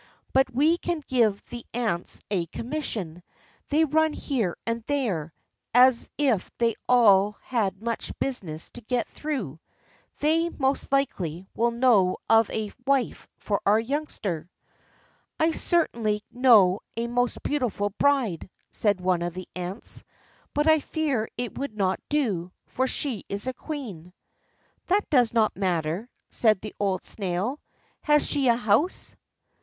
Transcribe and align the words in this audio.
But 0.33 0.51
we 0.51 0.79
can 0.79 1.03
give 1.07 1.43
the 1.51 1.63
ants 1.75 2.21
a 2.31 2.47
commission; 2.47 3.21
they 3.69 3.85
run 3.85 4.13
here 4.13 4.57
and 4.65 4.81
there, 4.87 5.31
as 5.75 6.09
if 6.17 6.49
they 6.57 6.73
all 6.89 7.33
had 7.43 7.83
much 7.83 8.11
business 8.17 8.71
to 8.71 8.81
get 8.81 9.07
through. 9.07 9.59
They, 10.17 10.49
most 10.49 10.91
likely, 10.91 11.45
will 11.53 11.69
know 11.69 12.17
of 12.27 12.49
a 12.49 12.71
wife 12.87 13.27
for 13.37 13.61
our 13.63 13.79
youngster." 13.79 14.49
"I 15.39 15.51
certainly 15.51 16.23
know 16.31 16.79
a 16.97 17.05
most 17.05 17.43
beautiful 17.43 17.91
bride," 17.91 18.49
said 18.71 18.99
one 19.01 19.21
of 19.21 19.35
the 19.35 19.47
ants; 19.55 20.03
"but 20.55 20.67
I 20.67 20.79
fear 20.79 21.29
it 21.37 21.59
would 21.59 21.77
not 21.77 21.99
do, 22.09 22.51
for 22.65 22.87
she 22.87 23.23
is 23.29 23.45
a 23.45 23.53
queen." 23.53 24.13
"That 24.87 25.07
does 25.11 25.31
not 25.31 25.55
matter," 25.55 26.09
said 26.31 26.59
the 26.61 26.73
old 26.79 27.05
snail. 27.05 27.59
"Has 28.01 28.25
she 28.25 28.47
a 28.47 28.55
house?" 28.55 29.15